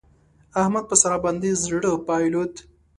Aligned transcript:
احمد 0.61 0.83
په 0.89 0.95
سارا 1.01 1.17
باندې 1.25 1.57
زړه 1.63 1.91
بايلود. 2.07 2.53